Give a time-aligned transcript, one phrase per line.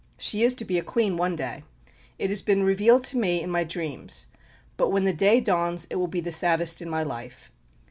[0.17, 1.61] She is to be a Queen one day.
[2.17, 4.29] It has been revealed to me in my dreams.
[4.75, 7.51] But when the day dawns it will be the saddest in my life."